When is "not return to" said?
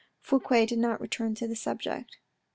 0.79-1.47